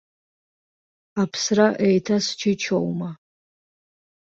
[1.21, 3.09] Аԥсра еиҭа счычоума?!